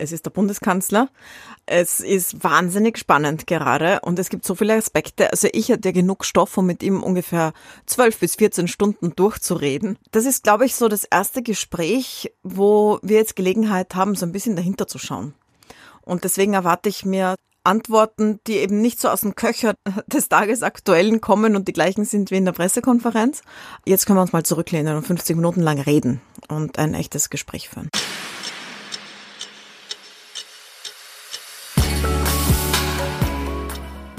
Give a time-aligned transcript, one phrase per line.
[0.00, 1.08] Es ist der Bundeskanzler.
[1.66, 5.30] Es ist wahnsinnig spannend gerade und es gibt so viele Aspekte.
[5.30, 7.52] Also ich hatte ja genug Stoff, um mit ihm ungefähr
[7.84, 9.98] zwölf bis 14 Stunden durchzureden.
[10.10, 14.32] Das ist, glaube ich, so das erste Gespräch, wo wir jetzt Gelegenheit haben, so ein
[14.32, 15.34] bisschen dahinter zu schauen.
[16.00, 19.74] Und deswegen erwarte ich mir Antworten, die eben nicht so aus dem Köcher
[20.06, 23.42] des Tagesaktuellen kommen und die gleichen sind wie in der Pressekonferenz.
[23.84, 27.68] Jetzt können wir uns mal zurücklehnen und 50 Minuten lang reden und ein echtes Gespräch
[27.68, 27.90] führen.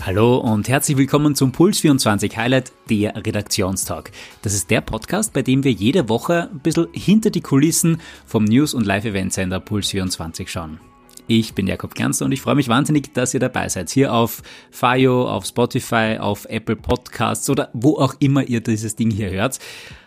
[0.03, 4.09] Hallo und herzlich willkommen zum Puls 24 Highlight, der Redaktionstalk.
[4.41, 8.45] Das ist der Podcast, bei dem wir jede Woche ein bisschen hinter die Kulissen vom
[8.45, 10.79] News- und Live-Event-Sender Puls 24 schauen.
[11.34, 13.89] Ich bin Jakob Gernster und ich freue mich wahnsinnig, dass ihr dabei seid.
[13.89, 19.09] Hier auf Fayo, auf Spotify, auf Apple Podcasts oder wo auch immer ihr dieses Ding
[19.09, 19.58] hier hört.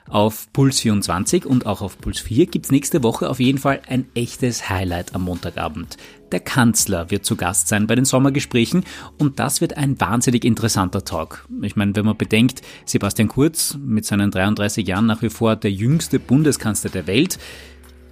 [0.06, 4.04] Auf Puls 24 und auch auf Puls 4 gibt's nächste Woche auf jeden Fall ein
[4.14, 5.96] echtes Highlight am Montagabend.
[6.30, 8.84] Der Kanzler wird zu Gast sein bei den Sommergesprächen
[9.18, 11.48] und das wird ein wahnsinnig interessanter Talk.
[11.62, 15.72] Ich meine, wenn man bedenkt, Sebastian Kurz mit seinen 33 Jahren nach wie vor der
[15.72, 17.38] jüngste Bundeskanzler der Welt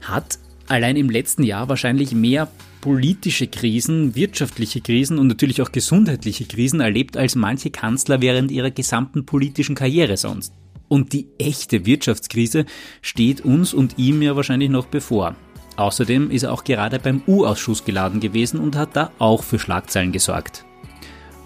[0.01, 2.49] hat allein im letzten Jahr wahrscheinlich mehr
[2.83, 8.71] politische Krisen, wirtschaftliche Krisen und natürlich auch gesundheitliche Krisen erlebt als manche Kanzler während ihrer
[8.71, 10.53] gesamten politischen Karriere sonst.
[10.89, 12.67] Und die echte Wirtschaftskrise
[13.01, 15.37] steht uns und ihm ja wahrscheinlich noch bevor.
[15.77, 20.13] Außerdem ist er auch gerade beim U-Ausschuss geladen gewesen und hat da auch für Schlagzeilen
[20.13, 20.67] gesorgt.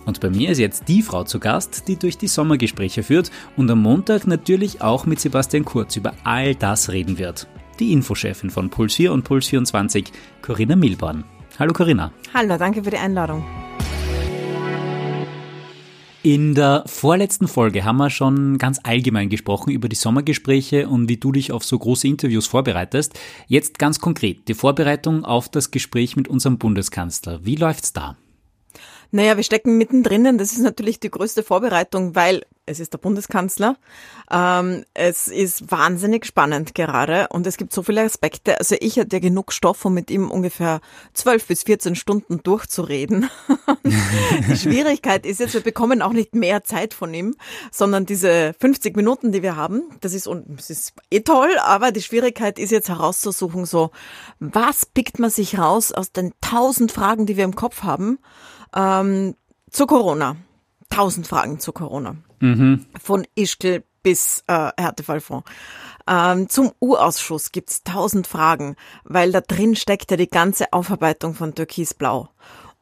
[0.06, 3.70] Und bei mir ist jetzt die Frau zu Gast, die durch die Sommergespräche führt und
[3.70, 7.46] am Montag natürlich auch mit Sebastian Kurz über all das reden wird.
[7.78, 10.06] Die Infochefin von Puls 4 und Puls 24,
[10.40, 11.24] Corinna Milborn.
[11.58, 12.12] Hallo Corinna.
[12.32, 13.44] Hallo, danke für die Einladung.
[16.22, 21.18] In der vorletzten Folge haben wir schon ganz allgemein gesprochen über die Sommergespräche und wie
[21.18, 23.16] du dich auf so große Interviews vorbereitest.
[23.46, 27.44] Jetzt ganz konkret die Vorbereitung auf das Gespräch mit unserem Bundeskanzler.
[27.44, 28.16] Wie läuft's da?
[29.12, 30.36] Naja, wir stecken mittendrin.
[30.38, 33.76] Das ist natürlich die größte Vorbereitung, weil es ist der Bundeskanzler.
[34.30, 38.58] Ähm, es ist wahnsinnig spannend gerade und es gibt so viele Aspekte.
[38.58, 40.80] Also ich hatte ja genug Stoff, um mit ihm ungefähr
[41.14, 43.30] zwölf bis 14 Stunden durchzureden.
[43.84, 47.36] die Schwierigkeit ist jetzt, wir bekommen auch nicht mehr Zeit von ihm,
[47.70, 52.02] sondern diese 50 Minuten, die wir haben, das ist, das ist eh toll, aber die
[52.02, 53.90] Schwierigkeit ist jetzt herauszusuchen, so,
[54.40, 58.18] was pickt man sich raus aus den tausend Fragen, die wir im Kopf haben,
[58.74, 59.36] ähm,
[59.70, 60.36] zu Corona.
[60.96, 62.16] Tausend Fragen zu Corona.
[62.40, 62.86] Mhm.
[62.98, 65.46] Von Ischgl bis äh, Härtefallfonds.
[66.08, 71.54] Ähm, zum U-Ausschuss gibt's tausend Fragen, weil da drin steckt ja die ganze Aufarbeitung von
[71.54, 72.30] Türkisblau.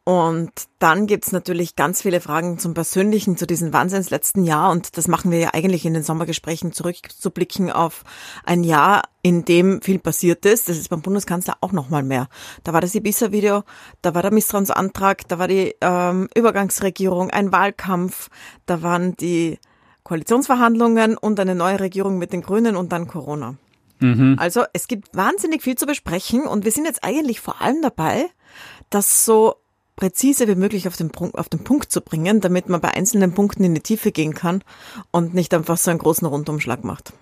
[0.04, 4.70] Und dann gibt's natürlich ganz viele Fragen zum Persönlichen, zu diesem Wahnsinns letzten Jahr.
[4.70, 8.04] Und das machen wir ja eigentlich in den Sommergesprächen zurückzublicken auf
[8.44, 10.68] ein Jahr, in dem viel passiert ist.
[10.68, 12.28] Das ist beim Bundeskanzler auch nochmal mehr.
[12.64, 13.62] Da war das Ibiza-Video,
[14.02, 18.28] da war der Misstrauensantrag, da war die ähm, Übergangsregierung, ein Wahlkampf,
[18.66, 19.58] da waren die
[20.02, 23.56] Koalitionsverhandlungen und eine neue Regierung mit den Grünen und dann Corona.
[24.00, 24.36] Mhm.
[24.38, 28.26] Also es gibt wahnsinnig viel zu besprechen und wir sind jetzt eigentlich vor allem dabei,
[28.90, 29.63] das so
[29.96, 33.32] präzise wie möglich auf den, Punkt, auf den Punkt zu bringen, damit man bei einzelnen
[33.32, 34.62] Punkten in die Tiefe gehen kann
[35.10, 37.12] und nicht einfach so einen großen Rundumschlag macht.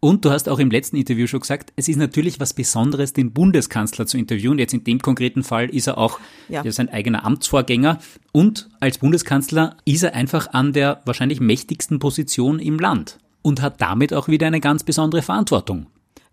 [0.00, 3.32] Und du hast auch im letzten Interview schon gesagt, es ist natürlich was Besonderes, den
[3.32, 4.58] Bundeskanzler zu interviewen.
[4.58, 6.18] Jetzt in dem konkreten Fall ist er auch
[6.48, 6.68] ja.
[6.72, 7.98] sein eigener Amtsvorgänger.
[8.32, 13.80] Und als Bundeskanzler ist er einfach an der wahrscheinlich mächtigsten Position im Land und hat
[13.80, 15.86] damit auch wieder eine ganz besondere Verantwortung.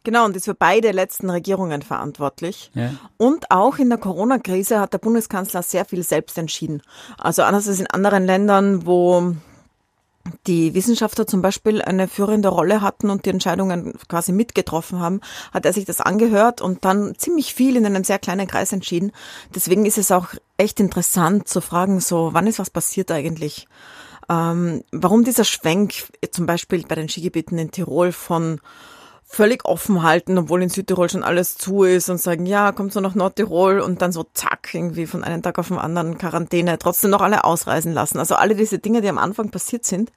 [0.03, 2.71] Genau, und ist für beide letzten Regierungen verantwortlich.
[2.73, 2.91] Ja.
[3.17, 6.81] Und auch in der Corona-Krise hat der Bundeskanzler sehr viel selbst entschieden.
[7.17, 9.35] Also anders als in anderen Ländern, wo
[10.47, 15.21] die Wissenschaftler zum Beispiel eine führende Rolle hatten und die Entscheidungen quasi mitgetroffen haben,
[15.53, 19.11] hat er sich das angehört und dann ziemlich viel in einem sehr kleinen Kreis entschieden.
[19.53, 20.27] Deswegen ist es auch
[20.57, 23.67] echt interessant zu fragen, so, wann ist was passiert eigentlich?
[24.29, 25.93] Ähm, warum dieser Schwenk
[26.31, 28.61] zum Beispiel bei den Skigebieten in Tirol von
[29.31, 32.99] völlig offen halten, obwohl in Südtirol schon alles zu ist und sagen, ja, kommt so
[32.99, 37.11] nach Nordtirol und dann so zack, irgendwie von einem Tag auf den anderen Quarantäne, trotzdem
[37.11, 38.17] noch alle ausreisen lassen.
[38.17, 40.11] Also alle diese Dinge, die am Anfang passiert sind,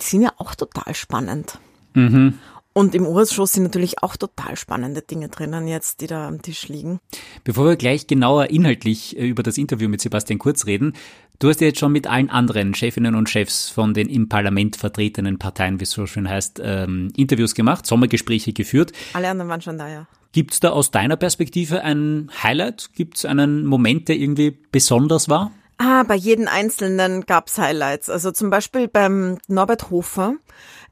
[0.00, 1.60] die sind ja auch total spannend.
[1.94, 2.38] Mhm.
[2.72, 6.68] Und im Urschuss sind natürlich auch total spannende Dinge drinnen jetzt, die da am Tisch
[6.68, 7.00] liegen.
[7.44, 10.94] Bevor wir gleich genauer inhaltlich äh, über das Interview mit Sebastian Kurz reden,
[11.40, 14.76] du hast ja jetzt schon mit allen anderen Chefinnen und Chefs von den im Parlament
[14.76, 18.92] vertretenen Parteien, wie es so schön heißt, ähm, Interviews gemacht, Sommergespräche geführt.
[19.14, 20.06] Alle anderen waren schon da, ja.
[20.32, 22.90] Gibt es da aus deiner Perspektive ein Highlight?
[22.94, 25.50] Gibt es einen Moment, der irgendwie besonders war?
[25.78, 28.10] Ah, bei jedem Einzelnen gab es Highlights.
[28.10, 30.34] Also zum Beispiel beim Norbert Hofer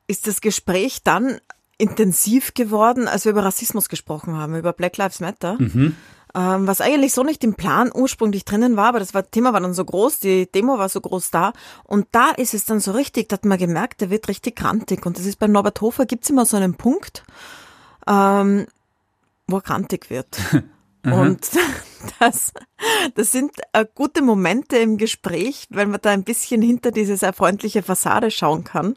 [0.08, 1.38] ist das Gespräch dann
[1.76, 5.56] intensiv geworden, als wir über Rassismus gesprochen haben, über Black Lives Matter.
[5.60, 5.94] Mhm.
[6.34, 9.60] Ähm, was eigentlich so nicht im Plan ursprünglich drinnen war, aber das war, Thema war
[9.60, 11.52] dann so groß, die Demo war so groß da
[11.84, 15.06] und da ist es dann so richtig, da hat man gemerkt, der wird richtig krantig
[15.06, 17.24] und das ist bei Norbert Hofer, gibt's immer so einen Punkt,
[18.06, 18.66] ähm,
[19.46, 20.38] wo er krantig wird.
[21.04, 21.50] Und
[22.20, 22.52] das,
[23.14, 27.32] das sind äh, gute Momente im Gespräch, weil man da ein bisschen hinter diese sehr
[27.32, 28.96] freundliche Fassade schauen kann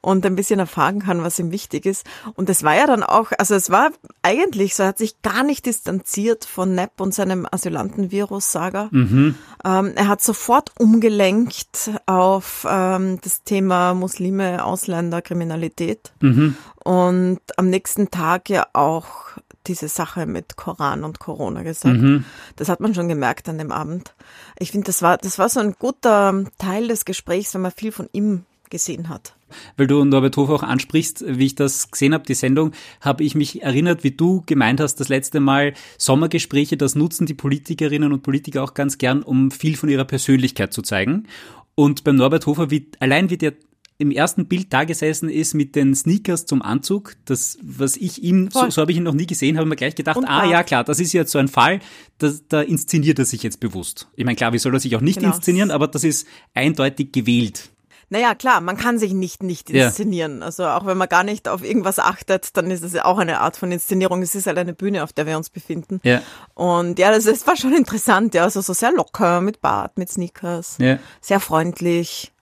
[0.00, 2.06] und ein bisschen erfahren kann, was ihm wichtig ist.
[2.34, 3.90] Und es war ja dann auch, also es war
[4.22, 8.88] eigentlich so, er hat sich gar nicht distanziert von Nepp und seinem Asylantenvirus-Saga.
[8.90, 9.34] Mhm.
[9.64, 16.12] Ähm, er hat sofort umgelenkt auf ähm, das Thema Muslime, Ausländer, Kriminalität.
[16.20, 16.56] Mhm.
[16.84, 19.32] Und am nächsten Tag ja auch
[19.66, 22.00] diese Sache mit Koran und Corona gesagt.
[22.00, 22.24] Mhm.
[22.56, 24.14] Das hat man schon gemerkt an dem Abend.
[24.58, 27.92] Ich finde, das war, das war so ein guter Teil des Gesprächs, wenn man viel
[27.92, 29.34] von ihm gesehen hat.
[29.76, 33.34] Weil du Norbert Hofer auch ansprichst, wie ich das gesehen habe, die Sendung, habe ich
[33.34, 38.22] mich erinnert, wie du gemeint hast, das letzte Mal Sommergespräche, das nutzen die Politikerinnen und
[38.22, 41.28] Politiker auch ganz gern, um viel von ihrer Persönlichkeit zu zeigen.
[41.74, 43.52] Und beim Norbert Hofer, wie, allein wie der
[43.98, 48.50] im ersten Bild da gesessen ist mit den Sneakers zum Anzug, das, was ich ihm,
[48.50, 50.62] so, so habe ich ihn noch nie gesehen, habe mir gleich gedacht, Und ah ja,
[50.62, 51.80] klar, das ist jetzt so ein Fall,
[52.18, 54.08] da, da inszeniert er sich jetzt bewusst.
[54.16, 55.34] Ich meine, klar, wie soll er sich auch nicht genau.
[55.34, 57.70] inszenieren, aber das ist eindeutig gewählt.
[58.12, 60.40] Naja, klar, man kann sich nicht nicht inszenieren.
[60.40, 60.44] Ja.
[60.44, 63.40] Also auch wenn man gar nicht auf irgendwas achtet, dann ist es ja auch eine
[63.40, 64.20] Art von Inszenierung.
[64.20, 65.98] Es ist halt eine Bühne, auf der wir uns befinden.
[66.02, 66.20] Ja.
[66.52, 68.42] Und ja, das, das war schon interessant, ja.
[68.42, 70.98] Also so sehr locker, mit Bart, mit Sneakers, ja.
[71.22, 72.32] sehr freundlich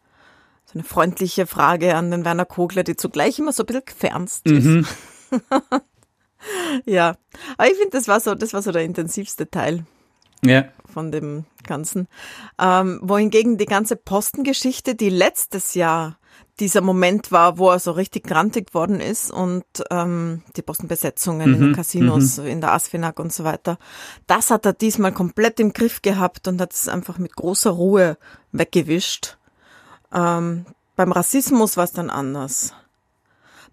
[0.72, 4.46] so eine freundliche Frage an den Werner Kogler, die zugleich immer so ein bisschen gefernst
[4.46, 4.64] ist.
[4.64, 4.86] Mhm.
[6.84, 7.16] ja,
[7.56, 9.84] aber ich finde, das war so, das war so der intensivste Teil.
[10.44, 10.66] Ja.
[10.86, 12.08] Von dem Ganzen.
[12.58, 16.18] Ähm, wohingegen die ganze Postengeschichte, die letztes Jahr
[16.60, 21.54] dieser Moment war, wo er so richtig grantig worden ist und ähm, die Postenbesetzungen mhm,
[21.54, 22.46] in den Casinos, mhm.
[22.46, 23.78] in der Asfinag und so weiter.
[24.26, 28.18] Das hat er diesmal komplett im Griff gehabt und hat es einfach mit großer Ruhe
[28.52, 29.38] weggewischt.
[30.12, 30.66] Ähm,
[30.96, 32.74] beim Rassismus war es dann anders.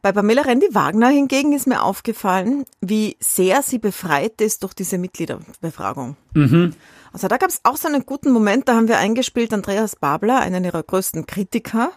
[0.01, 6.16] Bei Pamela Rendi-Wagner hingegen ist mir aufgefallen, wie sehr sie befreit ist durch diese Mitgliederbefragung.
[6.34, 6.74] Mhm.
[7.12, 10.39] Also da gab es auch so einen guten Moment, da haben wir eingespielt Andreas Babler,
[10.39, 11.92] einen ihrer größten Kritiker,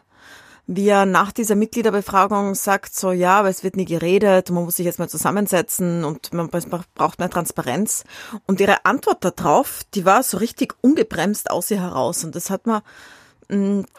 [0.67, 4.77] wie er nach dieser Mitgliederbefragung sagt, so ja, aber es wird nie geredet, man muss
[4.77, 8.05] sich jetzt mal zusammensetzen und man braucht mehr Transparenz.
[8.47, 12.25] Und ihre Antwort darauf, die war so richtig ungebremst aus ihr heraus.
[12.25, 12.83] Und das hat man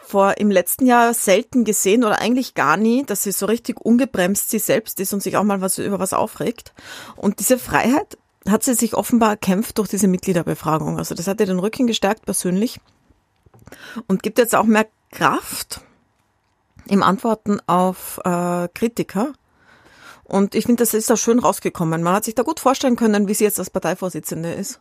[0.02, 4.50] vor im letzten Jahr selten gesehen oder eigentlich gar nie, dass sie so richtig ungebremst
[4.50, 6.72] sie selbst ist und sich auch mal was über was aufregt.
[7.16, 8.18] Und diese Freiheit
[8.48, 10.98] hat sie sich offenbar erkämpft durch diese Mitgliederbefragung.
[10.98, 12.80] Also das hat ihr den Rücken gestärkt persönlich
[14.06, 15.80] und gibt jetzt auch mehr Kraft
[16.88, 19.32] im Antworten auf äh, Kritiker.
[20.24, 22.02] Und ich finde, das ist auch schön rausgekommen.
[22.02, 24.80] Man hat sich da gut vorstellen können, wie sie jetzt als Parteivorsitzende ist.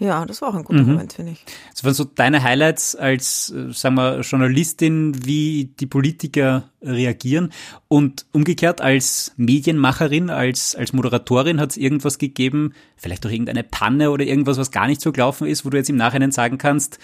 [0.00, 0.92] Ja, das war auch ein guter mhm.
[0.92, 1.44] Moment, finde ich.
[1.72, 7.52] Das waren so deine Highlights als, äh, sagen wir, Journalistin, wie die Politiker reagieren.
[7.88, 14.12] Und umgekehrt als Medienmacherin, als, als Moderatorin hat es irgendwas gegeben, vielleicht auch irgendeine Panne
[14.12, 16.98] oder irgendwas, was gar nicht so gelaufen ist, wo du jetzt im Nachhinein sagen kannst,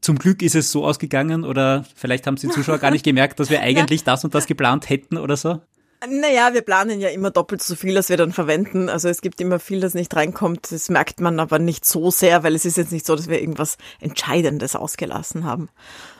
[0.00, 3.50] zum Glück ist es so ausgegangen oder vielleicht haben die Zuschauer gar nicht gemerkt, dass
[3.50, 5.60] wir eigentlich das und das geplant hätten oder so?
[6.06, 8.88] Naja, wir planen ja immer doppelt so viel, als wir dann verwenden.
[8.88, 10.70] Also es gibt immer viel, das nicht reinkommt.
[10.70, 13.40] Das merkt man aber nicht so sehr, weil es ist jetzt nicht so, dass wir
[13.40, 15.68] irgendwas Entscheidendes ausgelassen haben.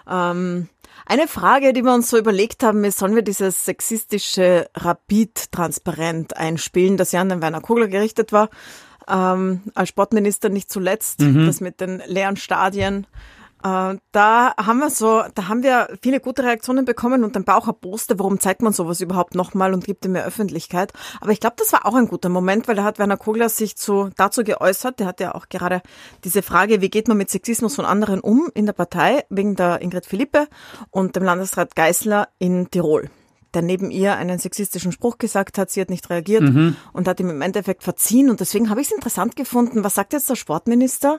[0.09, 0.69] Ähm,
[1.07, 6.97] eine Frage, die wir uns so überlegt haben, ist, sollen wir dieses sexistische Rapid-Transparent einspielen,
[6.97, 8.51] das ja an den Werner Kugler gerichtet war,
[9.09, 11.47] ähm, als Sportminister nicht zuletzt, mhm.
[11.47, 13.07] das mit den leeren Stadien.
[13.63, 17.59] Äh, da haben wir so, da haben wir viele gute Reaktionen bekommen und ein paar
[17.59, 20.93] auch erboste, warum zeigt man sowas überhaupt nochmal und gibt ihm mehr Öffentlichkeit.
[21.21, 23.77] Aber ich glaube, das war auch ein guter Moment, weil da hat Werner Kogler sich
[23.77, 25.01] zu, dazu geäußert.
[25.01, 25.83] Der hat ja auch gerade
[26.25, 29.83] diese Frage, wie geht man mit Sexismus von anderen um in der Partei, wegen der
[29.83, 30.49] Ingrid Philippe
[30.91, 33.11] und dem Landesrat Geißler in Tirol
[33.55, 36.77] der neben ihr einen sexistischen Spruch gesagt hat, sie hat nicht reagiert mhm.
[36.93, 38.31] und hat ihm im Endeffekt verziehen.
[38.31, 41.19] Und deswegen habe ich es interessant gefunden, was sagt jetzt der Sportminister?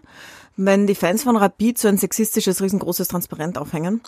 [0.61, 4.01] Wenn die Fans von Rapid so ein sexistisches, riesengroßes Transparent aufhängen.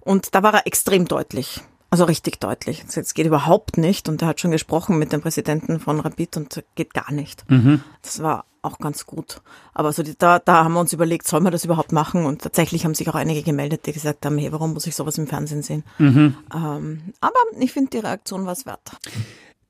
[0.00, 1.60] Und da war er extrem deutlich.
[1.90, 2.84] Also richtig deutlich.
[2.94, 4.08] Das geht überhaupt nicht.
[4.08, 7.48] Und er hat schon gesprochen mit dem Präsidenten von Rapid und geht gar nicht.
[7.50, 7.82] Mhm.
[8.00, 9.42] Das war auch ganz gut.
[9.74, 12.24] Aber so die, da, da haben wir uns überlegt, soll man das überhaupt machen?
[12.24, 15.18] Und tatsächlich haben sich auch einige gemeldet, die gesagt haben, hey, warum muss ich sowas
[15.18, 15.84] im Fernsehen sehen?
[15.98, 16.36] Mhm.
[16.54, 18.92] Ähm, aber ich finde, die Reaktion war es wert.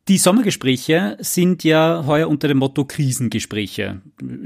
[0.09, 4.01] Die Sommergespräche sind ja heuer unter dem Motto Krisengespräche.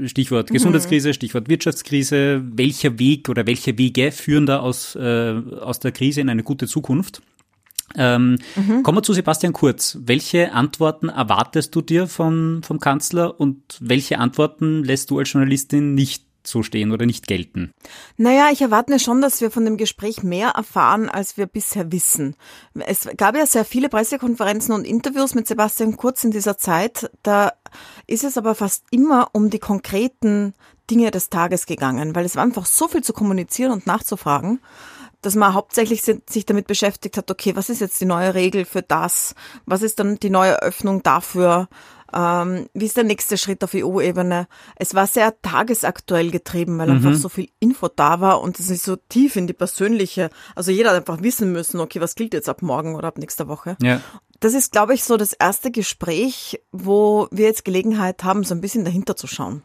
[0.05, 0.55] Stichwort mhm.
[0.55, 2.43] Gesundheitskrise, Stichwort Wirtschaftskrise.
[2.53, 6.67] Welcher Weg oder welche Wege führen da aus, äh, aus der Krise in eine gute
[6.67, 7.21] Zukunft?
[7.95, 8.83] Ähm, mhm.
[8.83, 9.97] Kommen wir zu Sebastian Kurz.
[10.01, 15.93] Welche Antworten erwartest du dir vom, vom Kanzler und welche Antworten lässt du als Journalistin
[15.93, 17.73] nicht so stehen oder nicht gelten?
[18.17, 21.91] Naja, ich erwarte mir schon, dass wir von dem Gespräch mehr erfahren, als wir bisher
[21.91, 22.35] wissen.
[22.85, 27.11] Es gab ja sehr viele Pressekonferenzen und Interviews mit Sebastian Kurz in dieser Zeit.
[27.23, 27.53] Da
[28.07, 30.53] ist es aber fast immer um die konkreten
[30.89, 34.59] Dinge des Tages gegangen, weil es war einfach so viel zu kommunizieren und nachzufragen
[35.23, 38.81] dass man hauptsächlich sich damit beschäftigt hat, okay, was ist jetzt die neue Regel für
[38.81, 39.35] das?
[39.65, 41.69] Was ist dann die neue Öffnung dafür?
[42.13, 44.47] Ähm, wie ist der nächste Schritt auf EU-Ebene?
[44.75, 46.95] Es war sehr tagesaktuell getrieben, weil mhm.
[46.97, 50.29] einfach so viel Info da war und es ist so tief in die persönliche.
[50.55, 53.47] Also jeder hat einfach wissen müssen, okay, was gilt jetzt ab morgen oder ab nächster
[53.47, 53.77] Woche?
[53.81, 54.01] Ja.
[54.39, 58.61] Das ist, glaube ich, so das erste Gespräch, wo wir jetzt Gelegenheit haben, so ein
[58.61, 59.63] bisschen dahinter zu schauen.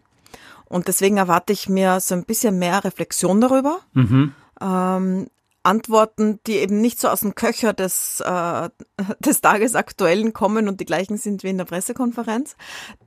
[0.66, 3.80] Und deswegen erwarte ich mir so ein bisschen mehr Reflexion darüber.
[3.94, 4.34] Mhm.
[4.60, 5.26] Ähm,
[5.62, 8.70] Antworten, die eben nicht so aus dem Köcher des, äh,
[9.20, 12.56] des Tagesaktuellen kommen und die gleichen sind wie in der Pressekonferenz.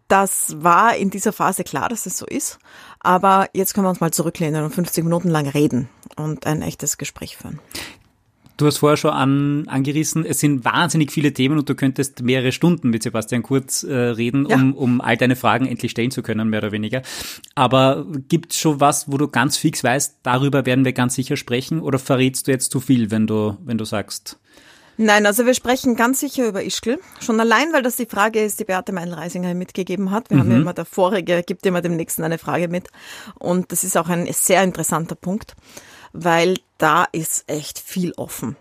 [0.07, 2.59] Das war in dieser Phase klar, dass es so ist.
[2.99, 6.97] Aber jetzt können wir uns mal zurücklehnen und 50 Minuten lang reden und ein echtes
[6.97, 7.59] Gespräch führen.
[8.61, 12.51] Du hast vorher schon an, angerissen, es sind wahnsinnig viele Themen und du könntest mehrere
[12.51, 14.55] Stunden mit Sebastian Kurz äh, reden, ja.
[14.55, 17.01] um, um all deine Fragen endlich stellen zu können, mehr oder weniger.
[17.55, 21.37] Aber gibt es schon was, wo du ganz fix weißt, darüber werden wir ganz sicher
[21.37, 24.37] sprechen oder verrätst du jetzt zu viel, wenn du, wenn du sagst?
[24.95, 26.99] Nein, also wir sprechen ganz sicher über Ischgl.
[27.19, 30.29] Schon allein, weil das die Frage ist, die Beate Meinl-Reisinger mitgegeben hat.
[30.29, 30.41] Wir mhm.
[30.41, 32.89] haben ja immer der Vorige, gibt immer dem Nächsten eine Frage mit.
[33.39, 35.55] Und das ist auch ein sehr interessanter Punkt
[36.13, 38.55] weil da ist echt viel offen.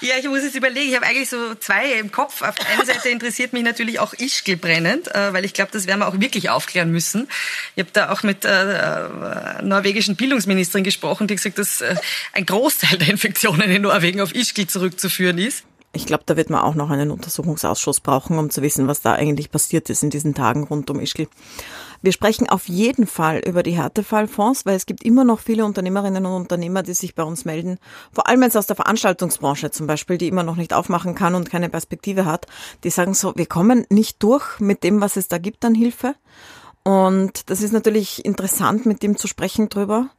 [0.00, 2.42] Ja, ich muss jetzt überlegen, ich habe eigentlich so zwei im Kopf.
[2.42, 5.88] Auf der einen Seite interessiert mich natürlich auch Ischgl brennend, äh, weil ich glaube, das
[5.88, 7.28] werden wir auch wirklich aufklären müssen.
[7.74, 11.96] Ich habe da auch mit der äh, norwegischen Bildungsministerin gesprochen, die gesagt, dass äh,
[12.32, 15.64] ein Großteil der Infektionen in Norwegen auf Ischgl zurückzuführen ist.
[15.96, 19.12] Ich glaube, da wird man auch noch einen Untersuchungsausschuss brauchen, um zu wissen, was da
[19.12, 21.28] eigentlich passiert ist in diesen Tagen rund um Ischgl.
[22.02, 26.26] Wir sprechen auf jeden Fall über die Härtefallfonds, weil es gibt immer noch viele Unternehmerinnen
[26.26, 27.78] und Unternehmer, die sich bei uns melden.
[28.12, 31.48] Vor allem jetzt aus der Veranstaltungsbranche zum Beispiel, die immer noch nicht aufmachen kann und
[31.48, 32.46] keine Perspektive hat.
[32.82, 36.16] Die sagen so, wir kommen nicht durch mit dem, was es da gibt an Hilfe.
[36.82, 40.10] Und das ist natürlich interessant, mit dem zu sprechen drüber.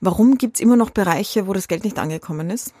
[0.00, 2.72] Warum gibt es immer noch Bereiche, wo das Geld nicht angekommen ist?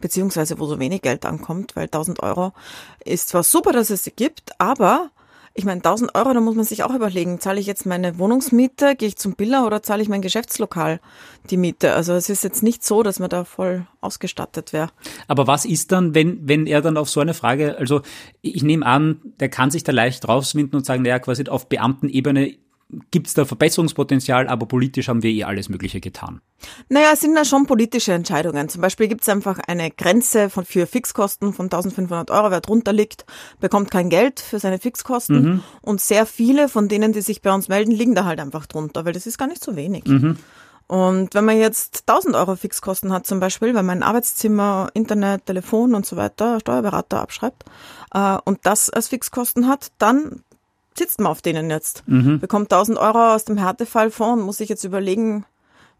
[0.00, 2.52] Beziehungsweise wo so wenig Geld ankommt, weil 1000 Euro
[3.04, 5.10] ist zwar super, dass es sie gibt, aber
[5.58, 8.94] ich meine, 1000 Euro, da muss man sich auch überlegen, zahle ich jetzt meine Wohnungsmiete,
[8.94, 11.00] gehe ich zum Biller oder zahle ich mein Geschäftslokal
[11.48, 11.94] die Miete?
[11.94, 14.90] Also es ist jetzt nicht so, dass man da voll ausgestattet wäre.
[15.28, 18.02] Aber was ist dann, wenn, wenn er dann auf so eine Frage, also
[18.42, 22.58] ich nehme an, der kann sich da leicht rauswinden und sagen, naja, quasi auf Beamtenebene
[23.10, 26.40] gibt es da Verbesserungspotenzial, aber politisch haben wir eh alles Mögliche getan.
[26.88, 28.68] Naja, es sind da schon politische Entscheidungen.
[28.68, 32.50] Zum Beispiel gibt es einfach eine Grenze von, für Fixkosten von 1500 Euro.
[32.50, 33.24] Wer drunter liegt,
[33.60, 35.42] bekommt kein Geld für seine Fixkosten.
[35.42, 35.62] Mhm.
[35.82, 39.04] Und sehr viele von denen, die sich bei uns melden, liegen da halt einfach drunter,
[39.04, 40.04] weil das ist gar nicht so wenig.
[40.04, 40.36] Mhm.
[40.88, 45.96] Und wenn man jetzt 1000 Euro Fixkosten hat zum Beispiel, weil man Arbeitszimmer, Internet, Telefon
[45.96, 47.64] und so weiter, Steuerberater abschreibt
[48.14, 50.44] äh, und das als Fixkosten hat, dann
[50.98, 52.02] sitzt man auf denen jetzt.
[52.06, 52.40] Mhm.
[52.40, 55.44] Bekommt 1000 Euro aus dem Härtefallfonds und muss sich jetzt überlegen,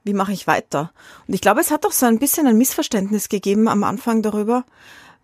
[0.05, 0.93] wie mache ich weiter.
[1.27, 4.65] Und ich glaube, es hat auch so ein bisschen ein Missverständnis gegeben am Anfang darüber,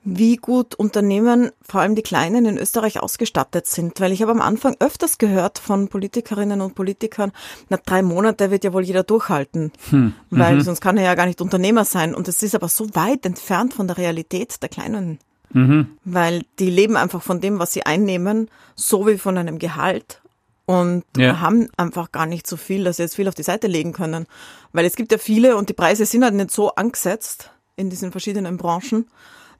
[0.05, 4.01] wie gut Unternehmen, vor allem die kleinen in Österreich ausgestattet sind.
[4.01, 7.31] Weil ich habe am Anfang öfters gehört von Politikerinnen und Politikern,
[7.69, 10.15] na drei Monate wird ja wohl jeder durchhalten, hm.
[10.31, 10.63] weil mhm.
[10.63, 12.15] sonst kann er ja gar nicht Unternehmer sein.
[12.15, 15.19] Und es ist aber so weit entfernt von der Realität der kleinen
[15.53, 15.97] Mhm.
[16.05, 20.23] Weil die leben einfach von dem, was sie einnehmen, so wie von einem Gehalt
[20.67, 21.41] und ja.
[21.41, 24.27] haben einfach gar nicht so viel, dass sie jetzt viel auf die Seite legen können.
[24.73, 28.13] Weil es gibt ja viele und die Preise sind halt nicht so angesetzt in diesen
[28.13, 29.07] verschiedenen Branchen,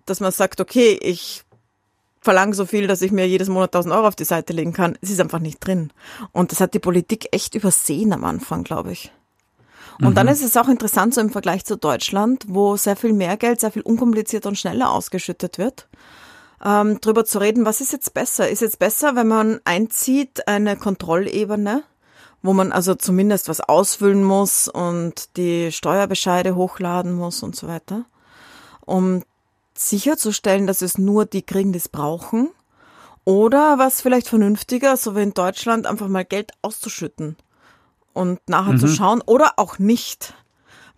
[0.07, 1.45] dass man sagt, okay, ich
[2.21, 4.97] verlange so viel, dass ich mir jedes Monat 1000 Euro auf die Seite legen kann.
[5.01, 5.93] Es ist einfach nicht drin.
[6.31, 9.13] Und das hat die Politik echt übersehen am Anfang, glaube ich.
[10.01, 10.15] Und mhm.
[10.15, 13.61] dann ist es auch interessant so im Vergleich zu Deutschland, wo sehr viel mehr Geld,
[13.61, 15.89] sehr viel unkomplizierter und schneller ausgeschüttet wird,
[16.65, 18.49] ähm, drüber zu reden, was ist jetzt besser?
[18.49, 21.83] Ist jetzt besser, wenn man einzieht eine Kontrollebene,
[22.43, 28.05] wo man also zumindest was ausfüllen muss und die Steuerbescheide hochladen muss und so weiter,
[28.81, 29.23] um
[29.75, 32.51] sicherzustellen, dass es nur die kriegen, die es brauchen?
[33.25, 37.37] Oder was vielleicht vernünftiger, so wie in Deutschland, einfach mal Geld auszuschütten
[38.13, 38.81] und nachher mhm.
[38.81, 40.35] zu schauen oder auch nicht.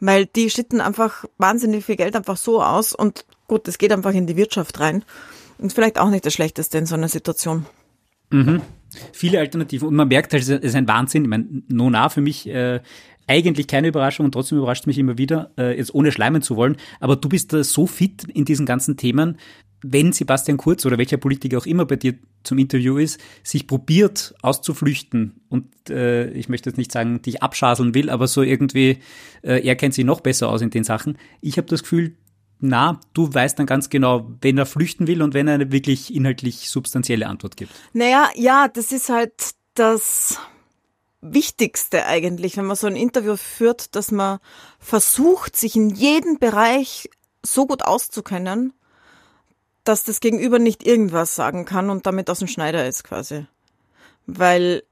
[0.01, 4.13] Weil die schütten einfach wahnsinnig viel Geld einfach so aus und gut, das geht einfach
[4.13, 5.05] in die Wirtschaft rein.
[5.59, 7.67] Und vielleicht auch nicht das Schlechteste in so einer Situation.
[8.31, 8.61] Mhm.
[9.13, 9.89] Viele Alternativen.
[9.89, 11.25] Und man merkt halt, es ist ein Wahnsinn.
[11.25, 12.81] Ich meine, Nona für mich äh,
[13.27, 16.77] eigentlich keine Überraschung und trotzdem überrascht mich immer wieder, äh, jetzt ohne schleimen zu wollen.
[17.01, 19.39] Aber du bist äh, so fit in diesen ganzen Themen.
[19.87, 24.35] wenn Sebastian Kurz oder welcher Politiker auch immer bei dir zum Interview ist, sich probiert
[24.43, 28.99] auszuflüchten und äh, ich möchte jetzt nicht sagen, dich abschaseln will, aber so irgendwie,
[29.43, 31.19] äh, er kennt sich noch besser aus in den Sachen.
[31.43, 32.17] Ich habe das Gefühl,
[32.61, 36.15] na, du weißt dann ganz genau, wenn er flüchten will und wenn er eine wirklich
[36.15, 37.73] inhaltlich substanzielle Antwort gibt.
[37.93, 39.33] Naja, ja, das ist halt
[39.75, 40.39] das
[41.25, 44.41] Wichtigste eigentlich, wenn man so ein Interview führt, dass man
[44.79, 47.09] versucht, sich in jedem Bereich
[47.43, 48.75] so gut auszukennen,
[49.85, 53.47] dass das Gegenüber nicht irgendwas sagen kann und damit aus dem Schneider ist quasi.
[54.27, 54.83] Weil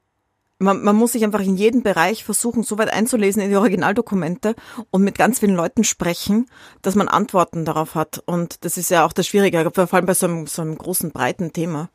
[0.58, 4.54] man, man muss sich einfach in jedem Bereich versuchen, so weit einzulesen in die Originaldokumente
[4.90, 6.48] und mit ganz vielen Leuten sprechen,
[6.80, 8.22] dass man Antworten darauf hat.
[8.24, 11.10] Und das ist ja auch das Schwierige, vor allem bei so einem, so einem großen,
[11.10, 11.90] breiten Thema.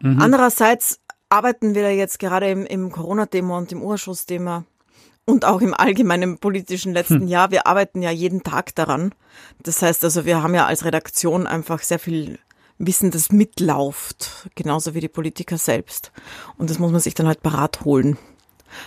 [0.00, 0.20] Mhm.
[0.20, 1.00] Andererseits
[1.34, 4.64] arbeiten wir da jetzt gerade im, im Corona-Thema und im Urschuss-Thema
[5.26, 7.28] und auch im allgemeinen politischen letzten hm.
[7.28, 7.50] Jahr.
[7.50, 9.12] Wir arbeiten ja jeden Tag daran.
[9.62, 12.38] Das heißt also, wir haben ja als Redaktion einfach sehr viel
[12.78, 16.12] Wissen, das mitläuft, genauso wie die Politiker selbst.
[16.56, 18.16] Und das muss man sich dann halt parat holen.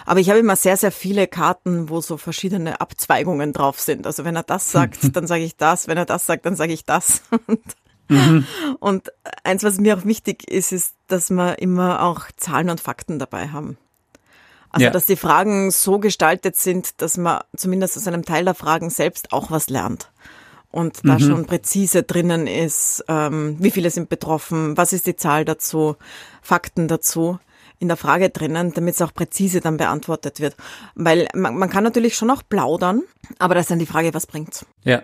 [0.05, 4.05] Aber ich habe immer sehr, sehr viele Karten, wo so verschiedene Abzweigungen drauf sind.
[4.05, 5.87] Also wenn er das sagt, dann sage ich das.
[5.87, 7.23] Wenn er das sagt, dann sage ich das.
[8.07, 8.45] Mhm.
[8.79, 9.11] Und
[9.43, 13.49] eins, was mir auch wichtig ist, ist, dass wir immer auch Zahlen und Fakten dabei
[13.49, 13.77] haben.
[14.69, 14.91] Also, ja.
[14.91, 19.31] dass die Fragen so gestaltet sind, dass man zumindest aus einem Teil der Fragen selbst
[19.31, 20.11] auch was lernt.
[20.69, 21.19] Und da mhm.
[21.19, 25.95] schon präzise drinnen ist, ähm, wie viele sind betroffen, was ist die Zahl dazu,
[26.41, 27.39] Fakten dazu
[27.79, 30.55] in der Frage drinnen, damit es auch präzise dann beantwortet wird.
[30.95, 33.03] Weil man, man kann natürlich schon auch plaudern,
[33.39, 34.65] aber das ist dann die Frage, was bringt's?
[34.83, 35.01] Ja.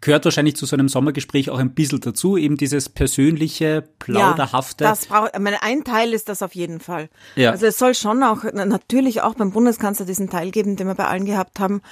[0.00, 4.84] Gehört wahrscheinlich zu so einem Sommergespräch auch ein bisschen dazu, eben dieses persönliche, plauderhafte.
[4.84, 7.08] Ja, das braucht, meine, ein Teil ist das auf jeden Fall.
[7.36, 7.50] Ja.
[7.50, 11.06] Also es soll schon auch, natürlich auch beim Bundeskanzler diesen Teil geben, den wir bei
[11.06, 11.82] allen gehabt haben,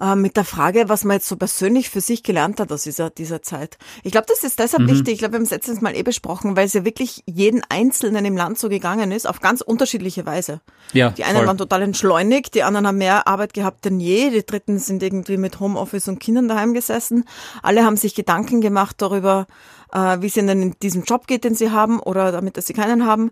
[0.00, 3.10] äh, mit der Frage, was man jetzt so persönlich für sich gelernt hat aus dieser,
[3.10, 3.78] dieser Zeit.
[4.04, 4.90] Ich glaube, das ist deshalb mhm.
[4.90, 5.14] wichtig.
[5.14, 8.24] Ich glaube, wir haben es letztens mal eh besprochen, weil es ja wirklich jeden Einzelnen
[8.24, 10.60] im Land so gegangen ist, auf ganz unterschiedliche Weise.
[10.92, 11.46] Ja, die einen voll.
[11.46, 15.36] waren total entschleunigt, die anderen haben mehr Arbeit gehabt denn je, die dritten sind irgendwie
[15.36, 17.24] mit Homeoffice und Kindern daheim gesessen.
[17.62, 19.46] Alle haben sich Gedanken gemacht darüber,
[19.92, 22.72] äh, wie es ihnen in diesem Job geht, den sie haben oder damit, dass sie
[22.72, 23.30] keinen haben,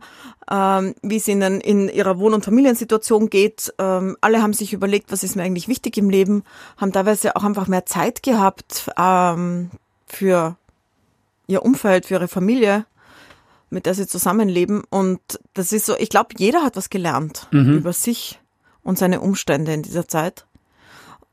[0.51, 3.73] ähm, wie es ihnen in ihrer Wohn- und Familiensituation geht.
[3.79, 6.45] Ähm, alle haben sich überlegt, was ist mir eigentlich wichtig im Leben,
[6.77, 9.71] haben teilweise auch einfach mehr Zeit gehabt ähm,
[10.07, 10.57] für
[11.47, 12.87] ihr Umfeld, für ihre Familie,
[13.71, 14.83] mit der sie zusammenleben.
[14.89, 15.21] Und
[15.55, 17.79] das ist so, ich glaube, jeder hat was gelernt mhm.
[17.79, 18.41] über sich
[18.83, 20.47] und seine Umstände in dieser Zeit.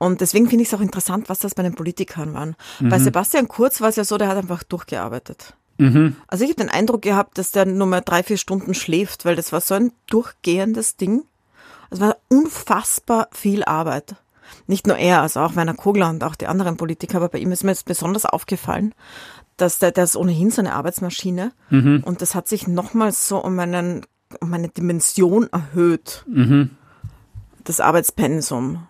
[0.04, 2.56] Und deswegen finde ich es auch interessant, was das bei den Politikern waren.
[2.80, 2.89] Mhm.
[2.89, 5.56] Bei Sebastian Kurz war es ja so, der hat einfach durchgearbeitet.
[5.78, 6.18] Mhm.
[6.28, 9.38] Also ich habe den Eindruck gehabt, dass der nur mal drei, vier Stunden schläft, weil
[9.38, 11.24] das war so ein durchgehendes Ding.
[11.89, 14.16] Es war unfassbar viel Arbeit.
[14.68, 17.54] Nicht nur er, also auch Werner Kogler und auch die anderen Politiker, aber bei ihm
[17.54, 18.94] ist mir jetzt besonders aufgefallen,
[19.56, 22.04] dass der, der ist ohnehin so eine Arbeitsmaschine mhm.
[22.06, 24.06] und das hat sich nochmal so um einen,
[24.42, 26.26] um eine Dimension erhöht.
[26.28, 26.72] Mhm.
[27.63, 28.86] Das Arbeitspensum.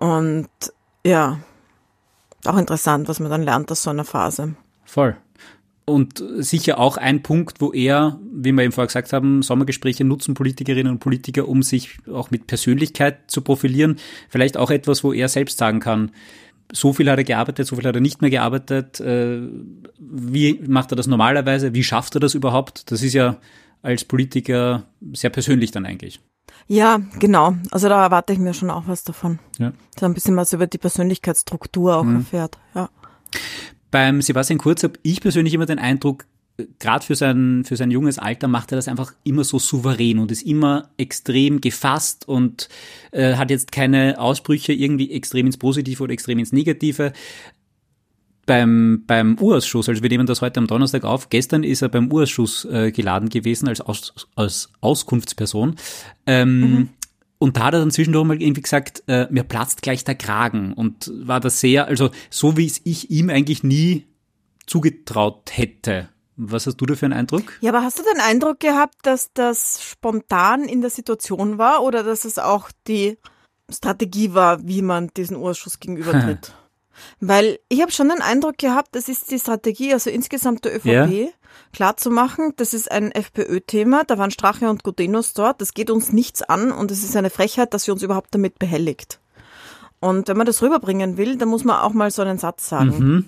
[0.00, 0.48] Und
[1.04, 1.38] ja,
[2.46, 4.54] auch interessant, was man dann lernt aus so einer Phase.
[4.84, 5.16] Voll.
[5.84, 10.34] Und sicher auch ein Punkt, wo er, wie wir eben vorher gesagt haben, Sommergespräche nutzen
[10.34, 13.96] Politikerinnen und Politiker, um sich auch mit Persönlichkeit zu profilieren.
[14.28, 16.12] Vielleicht auch etwas, wo er selbst sagen kann,
[16.72, 19.00] so viel hat er gearbeitet, so viel hat er nicht mehr gearbeitet.
[19.00, 19.40] Äh,
[19.98, 21.74] wie macht er das normalerweise?
[21.74, 22.90] Wie schafft er das überhaupt?
[22.90, 23.36] Das ist ja
[23.82, 26.20] als Politiker sehr persönlich dann eigentlich.
[26.66, 27.54] Ja, genau.
[27.70, 29.38] Also da erwarte ich mir schon auch was davon.
[29.58, 29.72] Ja.
[29.94, 32.16] Dass ein bisschen was über die Persönlichkeitsstruktur auch mhm.
[32.16, 32.58] erfährt.
[32.74, 32.90] Ja.
[33.90, 36.26] Beim Sebastian Kurz habe ich persönlich immer den Eindruck,
[36.78, 40.30] gerade für sein, für sein junges Alter macht er das einfach immer so souverän und
[40.30, 42.68] ist immer extrem gefasst und
[43.12, 47.12] äh, hat jetzt keine Ausbrüche irgendwie extrem ins Positive oder extrem ins Negative
[48.50, 52.10] beim, beim Urausschuss, also wir nehmen das heute am Donnerstag auf, gestern ist er beim
[52.10, 55.76] Urausschuss äh, geladen gewesen als, Aus, als Auskunftsperson.
[56.26, 56.88] Ähm, mhm.
[57.38, 60.72] Und da hat er dann zwischendurch mal irgendwie gesagt, äh, mir platzt gleich der Kragen
[60.72, 64.08] und war das sehr, also so wie es ich ihm eigentlich nie
[64.66, 66.08] zugetraut hätte.
[66.34, 67.52] Was hast du da für einen Eindruck?
[67.60, 72.02] Ja, aber hast du den Eindruck gehabt, dass das spontan in der Situation war oder
[72.02, 73.16] dass es auch die
[73.72, 76.52] Strategie war, wie man diesen Urschuss gegenübertritt?
[77.20, 80.86] Weil ich habe schon den Eindruck gehabt, das ist die Strategie, also insgesamt der ÖVP,
[80.86, 81.28] ja.
[81.72, 85.90] klar zu machen, das ist ein FPÖ-Thema, da waren Strache und Gudenus dort, das geht
[85.90, 89.20] uns nichts an und es ist eine Frechheit, dass sie uns überhaupt damit behelligt.
[90.00, 92.98] Und wenn man das rüberbringen will, dann muss man auch mal so einen Satz sagen.
[92.98, 93.24] Mhm.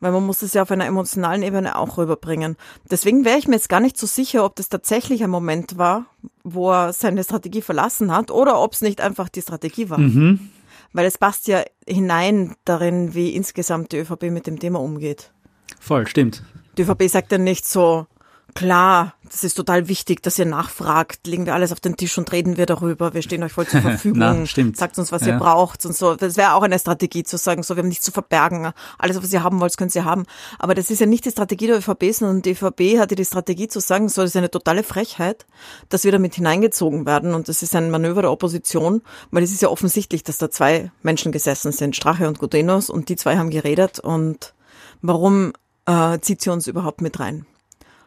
[0.00, 2.56] Weil man muss es ja auf einer emotionalen Ebene auch rüberbringen.
[2.90, 6.06] Deswegen wäre ich mir jetzt gar nicht so sicher, ob das tatsächlich ein Moment war,
[6.42, 9.98] wo er seine Strategie verlassen hat oder ob es nicht einfach die Strategie war.
[9.98, 10.50] Mhm.
[10.94, 15.32] Weil es passt ja hinein darin, wie insgesamt die ÖVP mit dem Thema umgeht.
[15.80, 16.42] Voll, stimmt.
[16.78, 18.06] Die ÖVP sagt ja nicht so,
[18.54, 21.26] Klar, das ist total wichtig, dass ihr nachfragt.
[21.26, 23.12] Legen wir alles auf den Tisch und reden wir darüber.
[23.12, 24.18] Wir stehen euch voll zur Verfügung.
[24.20, 24.76] Na, stimmt.
[24.76, 25.32] Sagt uns, was Ja.
[25.34, 26.14] ihr braucht und so.
[26.14, 28.72] Das wäre auch eine Strategie zu sagen, so, wir haben nichts zu verbergen.
[28.96, 30.24] Alles, was ihr haben wollt, könnt ihr haben.
[30.60, 33.66] Aber das ist ja nicht die Strategie der ÖVP, sondern die ÖVP hatte die Strategie
[33.66, 35.46] zu sagen, so, das ist eine totale Frechheit,
[35.88, 37.34] dass wir damit hineingezogen werden.
[37.34, 40.92] Und das ist ein Manöver der Opposition, weil es ist ja offensichtlich, dass da zwei
[41.02, 43.98] Menschen gesessen sind, Strache und Gudenos, und die zwei haben geredet.
[43.98, 44.54] Und
[45.02, 45.54] warum
[45.86, 47.46] äh, zieht sie uns überhaupt mit rein?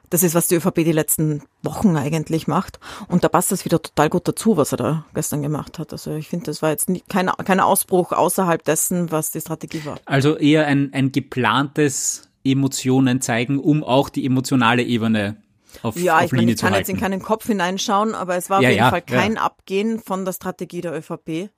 [0.10, 2.80] Das ist, was die ÖVP die letzten Wochen eigentlich macht.
[3.10, 5.92] Und da passt das wieder total gut dazu, was er da gestern gemacht hat.
[5.92, 9.84] Also ich finde, das war jetzt nie, kein, kein Ausbruch außerhalb dessen, was die Strategie
[9.86, 10.00] war.
[10.06, 15.38] Also eher ein, ein geplantes Emotionen zeigen, um auch die emotionale Ebene
[15.84, 16.80] auf, Ja, auf ich meine, ich kann halten.
[16.80, 19.42] jetzt in keinen Kopf hineinschauen, aber es war auf Ja, jeden ja, Fall kein ja.
[19.42, 21.50] Abgehen von der Strategie der ÖVP,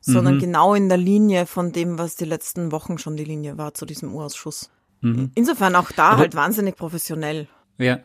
[0.00, 0.38] sondern Mhm.
[0.40, 3.84] genau in der Linie von dem, was die letzten Wochen schon die Linie war zu
[3.84, 4.70] diesem Urausschuss.
[5.00, 5.32] Mhm.
[5.34, 7.48] Insofern auch da halt wahnsinnig professionell.
[7.78, 8.00] Ja.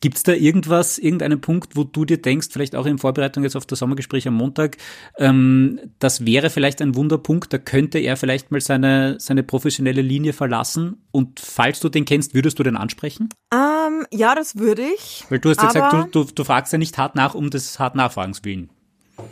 [0.00, 3.66] Gibt's da irgendwas, irgendeinen Punkt, wo du dir denkst, vielleicht auch in Vorbereitung jetzt auf
[3.66, 4.76] das Sommergespräch am Montag,
[5.16, 10.32] ähm, das wäre vielleicht ein Wunderpunkt, da könnte er vielleicht mal seine, seine professionelle Linie
[10.32, 13.28] verlassen und falls du den kennst, würdest du den ansprechen?
[13.54, 15.24] Ähm, ja, das würde ich.
[15.28, 17.78] Weil du hast ja gesagt, du, du, du fragst ja nicht hart nach, um des
[17.78, 18.70] hart Nachfragens willen.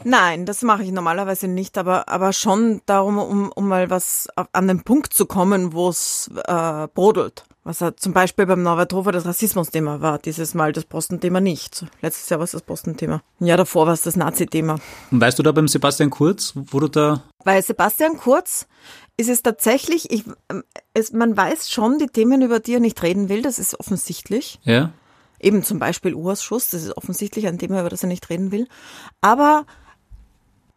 [0.04, 4.68] Nein, das mache ich normalerweise nicht, aber, aber schon darum, um, um mal was an
[4.68, 7.44] den Punkt zu kommen, wo es äh, brodelt.
[7.68, 11.84] Was er zum Beispiel beim Norbert Hofer das Rassismusthema war, dieses Mal das Postenthema nicht.
[12.00, 13.20] Letztes Jahr war es das Postenthema.
[13.40, 14.78] Jahr davor war es das Nazi-Thema.
[15.10, 18.66] Und weißt du da beim Sebastian Kurz, wo du da, Bei Sebastian Kurz
[19.18, 20.24] ist es tatsächlich, ich,
[20.94, 24.58] es, man weiß schon die Themen, über die er nicht reden will, das ist offensichtlich.
[24.62, 24.94] ja?
[25.38, 28.66] Eben zum Beispiel Urschuss, das ist offensichtlich ein Thema, über das er nicht reden will.
[29.20, 29.66] Aber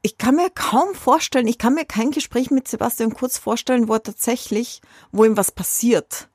[0.02, 3.94] ich kann mir kaum vorstellen, ich kann mir kein Gespräch mit Sebastian Kurz vorstellen, wo
[3.94, 4.82] er tatsächlich,
[5.14, 6.28] wo ihm was passiert.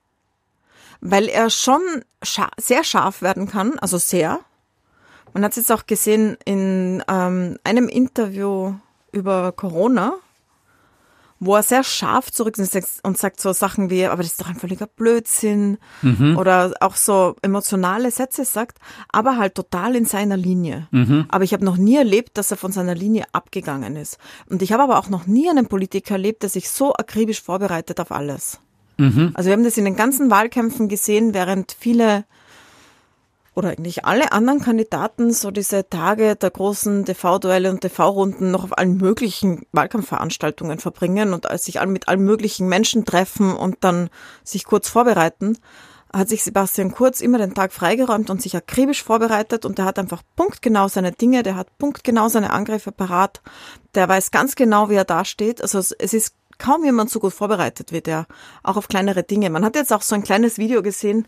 [1.01, 1.81] Weil er schon
[2.23, 4.39] scha sehr scharf werden kann, also sehr.
[5.33, 8.73] Man hat es jetzt auch gesehen in ähm, einem Interview
[9.11, 10.13] über Corona,
[11.39, 14.49] wo er sehr scharf zurück ist und sagt so Sachen wie, aber das ist doch
[14.49, 15.77] ein völliger Blödsinn
[16.35, 18.79] oder auch so emotionale Sätze sagt,
[19.11, 20.87] aber halt total in seiner Linie.
[21.29, 24.17] Aber ich habe noch nie erlebt, dass er von seiner Linie abgegangen ist.
[24.49, 27.99] Und ich habe aber auch noch nie einen Politiker erlebt, der sich so akribisch vorbereitet
[27.99, 28.59] auf alles.
[29.35, 32.25] Also wir haben das in den ganzen Wahlkämpfen gesehen, während viele
[33.57, 38.77] oder eigentlich alle anderen Kandidaten so diese Tage der großen TV-Duelle und TV-Runden noch auf
[38.77, 44.11] allen möglichen Wahlkampfveranstaltungen verbringen und sich mit allen möglichen Menschen treffen und dann
[44.43, 45.57] sich kurz vorbereiten,
[46.13, 49.97] hat sich Sebastian Kurz immer den Tag freigeräumt und sich akribisch vorbereitet und der hat
[49.97, 53.41] einfach punktgenau seine Dinge, der hat punktgenau seine Angriffe parat,
[53.95, 55.63] der weiß ganz genau, wie er dasteht.
[55.63, 58.25] Also es ist kaum jemand so gut vorbereitet wie der,
[58.63, 59.49] auch auf kleinere Dinge.
[59.49, 61.27] Man hat jetzt auch so ein kleines Video gesehen,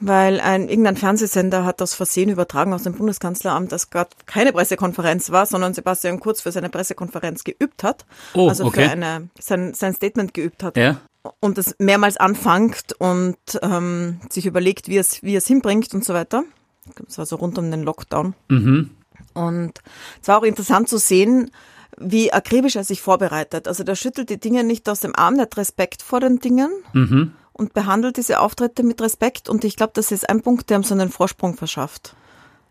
[0.00, 5.30] weil ein irgendein Fernsehsender hat das Versehen übertragen aus dem Bundeskanzleramt, dass gerade keine Pressekonferenz
[5.30, 8.06] war, sondern Sebastian Kurz für seine Pressekonferenz geübt hat.
[8.34, 8.84] Oh, also okay.
[8.84, 11.00] für eine, sein, sein Statement geübt hat Ja?
[11.40, 16.14] und das mehrmals anfängt und ähm, sich überlegt, wie es, wie es hinbringt und so
[16.14, 16.44] weiter.
[17.06, 18.34] Das war so rund um den Lockdown.
[18.48, 18.90] Mhm.
[19.34, 19.80] Und
[20.20, 21.50] es war auch interessant zu sehen,
[21.98, 23.68] wie akribisch er sich vorbereitet.
[23.68, 26.70] Also der schüttelt die Dinge nicht aus dem Arm, der hat Respekt vor den Dingen
[26.92, 27.32] Mhm.
[27.52, 29.48] und behandelt diese Auftritte mit Respekt.
[29.48, 32.14] Und ich glaube, das ist ein Punkt, der ihm so einen Vorsprung verschafft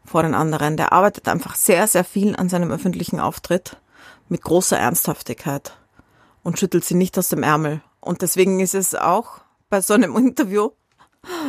[0.05, 0.77] vor den anderen.
[0.77, 3.77] Der arbeitet einfach sehr, sehr viel an seinem öffentlichen Auftritt
[4.29, 5.73] mit großer Ernsthaftigkeit
[6.43, 7.81] und schüttelt sie nicht aus dem Ärmel.
[7.99, 10.69] Und deswegen ist es auch bei so einem Interview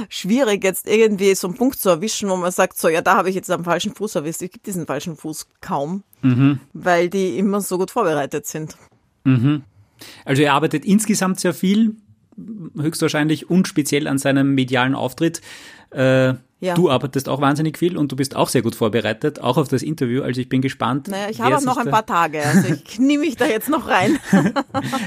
[0.08, 3.28] schwierig, jetzt irgendwie so einen Punkt zu erwischen, wo man sagt, so, ja, da habe
[3.30, 4.42] ich jetzt am falschen Fuß erwischt.
[4.42, 6.02] Ich gibt diesen falschen Fuß kaum,
[6.72, 8.76] weil die immer so gut vorbereitet sind.
[10.24, 11.96] Also er arbeitet insgesamt sehr viel,
[12.76, 15.40] höchstwahrscheinlich und speziell an seinem medialen Auftritt.
[15.90, 16.74] Äh, Ja.
[16.74, 19.82] Du arbeitest auch wahnsinnig viel und du bist auch sehr gut vorbereitet, auch auf das
[19.82, 20.22] Interview.
[20.22, 21.08] Also ich bin gespannt.
[21.08, 24.18] Naja, ich habe noch ein paar Tage, also ich knie mich da jetzt noch rein.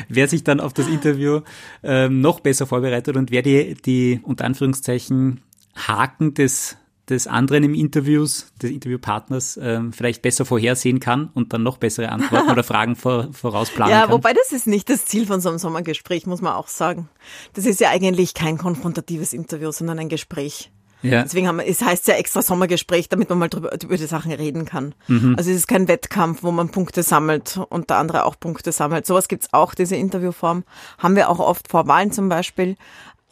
[0.09, 1.41] wer sich dann auf das Interview
[1.83, 5.41] ähm, noch besser vorbereitet und wer die, die unter Anführungszeichen
[5.75, 6.75] Haken des,
[7.07, 12.09] des anderen im Interviews, des Interviewpartners, ähm, vielleicht besser vorhersehen kann und dann noch bessere
[12.09, 14.11] Antworten oder Fragen vor, vorausplanen Ja, kann.
[14.11, 17.09] wobei das ist nicht das Ziel von so einem Sommergespräch, muss man auch sagen.
[17.53, 20.71] Das ist ja eigentlich kein konfrontatives Interview, sondern ein Gespräch.
[21.03, 21.21] Ja.
[21.23, 24.31] Deswegen haben wir, es heißt ja extra Sommergespräch, damit man mal drüber, über die Sachen
[24.31, 24.95] reden kann.
[25.07, 25.35] Mhm.
[25.37, 29.05] Also es ist kein Wettkampf, wo man Punkte sammelt und der andere auch Punkte sammelt.
[29.05, 30.63] Sowas gibt's auch, diese Interviewform.
[30.97, 32.77] Haben wir auch oft vor Wahlen zum Beispiel.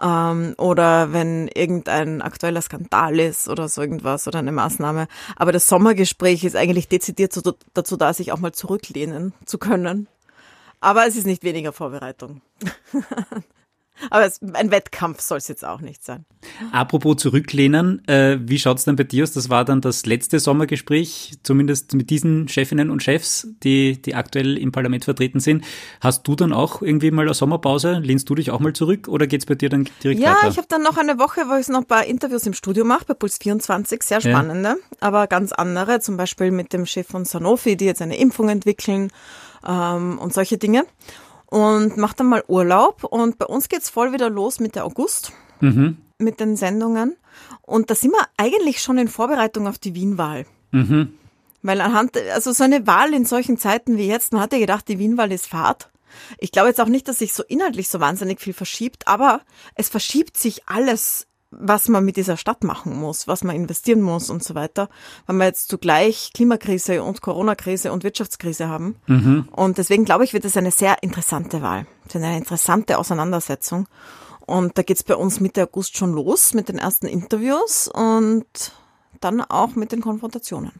[0.01, 5.07] Ähm, oder wenn irgendein aktueller Skandal ist oder so irgendwas oder eine Maßnahme.
[5.35, 7.41] Aber das Sommergespräch ist eigentlich dezidiert so,
[7.73, 10.07] dazu da, sich auch mal zurücklehnen zu können.
[10.81, 12.41] Aber es ist nicht weniger Vorbereitung.
[14.09, 16.25] Aber es, ein Wettkampf soll es jetzt auch nicht sein.
[16.71, 19.31] Apropos zurücklehnen, äh, wie schaut's denn bei dir aus?
[19.33, 24.57] Das war dann das letzte Sommergespräch, zumindest mit diesen Chefinnen und Chefs, die, die aktuell
[24.57, 25.63] im Parlament vertreten sind.
[25.99, 27.99] Hast du dann auch irgendwie mal eine Sommerpause?
[27.99, 30.43] Lehnst du dich auch mal zurück oder geht's bei dir dann direkt ja, weiter?
[30.43, 32.85] Ja, ich habe dann noch eine Woche, wo ich noch ein paar Interviews im Studio
[32.85, 34.97] mache, bei Puls 24, sehr spannende, ja.
[34.99, 39.11] aber ganz andere, zum Beispiel mit dem Chef von Sanofi, die jetzt eine Impfung entwickeln
[39.67, 40.85] ähm, und solche Dinge
[41.51, 43.03] und mache dann mal Urlaub.
[43.03, 45.97] Und bei uns geht's voll wieder los mit der August, mhm.
[46.17, 47.17] mit den Sendungen.
[47.61, 50.45] Und da sind wir eigentlich schon in Vorbereitung auf die Wien-Wahl.
[50.71, 51.13] Mhm.
[51.61, 54.87] Weil anhand, also so eine Wahl in solchen Zeiten wie jetzt, man hat ja gedacht,
[54.87, 55.89] die Wien-Wahl ist Fahrt.
[56.39, 59.41] Ich glaube jetzt auch nicht, dass sich so inhaltlich so wahnsinnig viel verschiebt, aber
[59.75, 64.29] es verschiebt sich alles was man mit dieser Stadt machen muss, was man investieren muss
[64.29, 64.89] und so weiter,
[65.25, 68.95] weil wir jetzt zugleich Klimakrise und Corona-Krise und Wirtschaftskrise haben.
[69.07, 69.49] Mhm.
[69.51, 73.87] Und deswegen glaube ich, wird es eine sehr interessante Wahl, eine interessante Auseinandersetzung.
[74.45, 78.45] Und da geht's bei uns Mitte August schon los mit den ersten Interviews und
[79.19, 80.71] dann auch mit den Konfrontationen.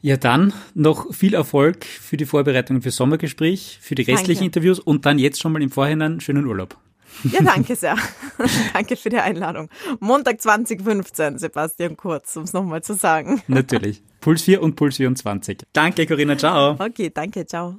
[0.00, 4.58] Ja, dann noch viel Erfolg für die Vorbereitungen für Sommergespräch, für die restlichen Danke.
[4.58, 6.76] Interviews und dann jetzt schon mal im Vorhinein schönen Urlaub.
[7.22, 7.96] Ja, danke sehr.
[8.72, 9.68] danke für die Einladung.
[10.00, 13.42] Montag 2015, Sebastian Kurz, um es nochmal zu sagen.
[13.46, 14.02] Natürlich.
[14.20, 15.58] Puls 4 und Puls 24.
[15.72, 16.36] Danke, Corinna.
[16.36, 16.76] Ciao.
[16.78, 17.46] Okay, danke.
[17.46, 17.76] Ciao.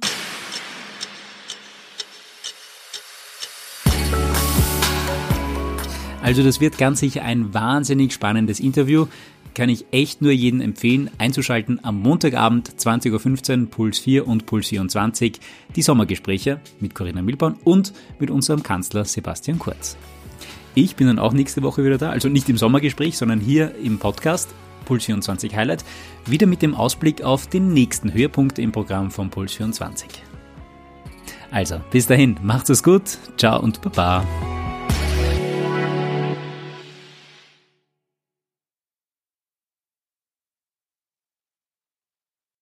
[6.26, 9.06] Also das wird ganz sicher ein wahnsinnig spannendes Interview
[9.56, 14.68] kann ich echt nur jedem empfehlen, einzuschalten am Montagabend 20.15 Uhr Puls 4 und Puls
[14.68, 15.40] 24
[15.74, 19.96] die Sommergespräche mit Corinna Milborn und mit unserem Kanzler Sebastian Kurz.
[20.74, 23.98] Ich bin dann auch nächste Woche wieder da, also nicht im Sommergespräch, sondern hier im
[23.98, 24.50] Podcast
[24.84, 25.86] Puls 24 Highlight,
[26.26, 30.08] wieder mit dem Ausblick auf den nächsten Höhepunkt im Programm von Puls 24.
[31.50, 34.26] Also, bis dahin, macht's es gut, ciao und baba.